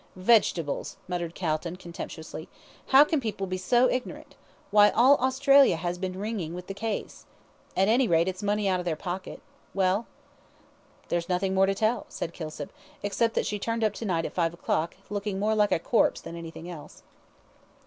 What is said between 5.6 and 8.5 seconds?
has been ringing with the case. At any rate, it's